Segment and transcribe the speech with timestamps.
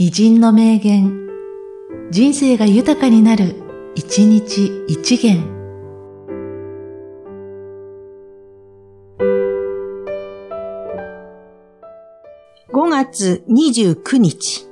[0.00, 1.28] 偉人の名言、
[2.12, 3.56] 人生が豊かになる、
[3.96, 5.42] 一日一元。
[12.72, 14.68] 5月29日、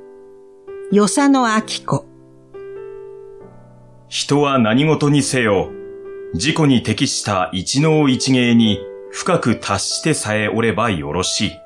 [0.92, 2.06] 与謝野明子。
[4.06, 5.72] 人は何事にせよ、
[6.34, 8.78] 自己に適した一能一芸に
[9.10, 11.65] 深く達してさえおればよろしい。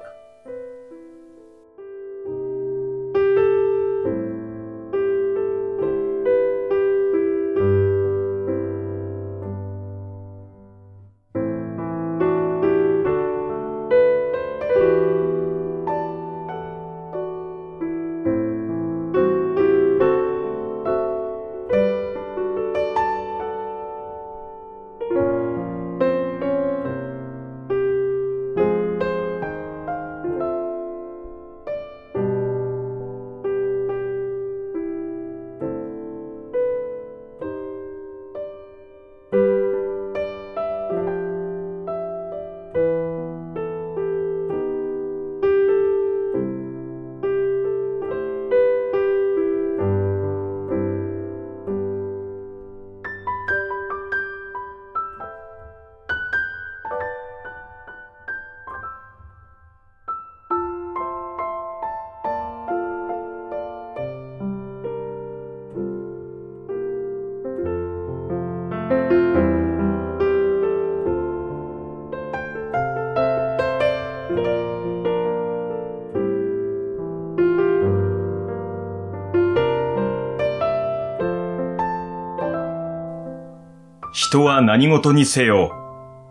[84.21, 85.73] 人は何事にせよ、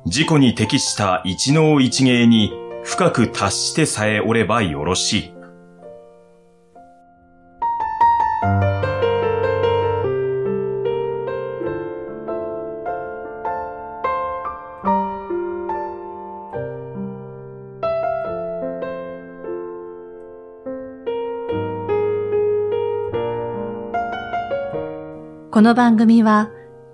[0.05, 5.33] 自己に適した一能一芸に深く達してさえおればよろしい。
[25.49, 26.52] この番組は、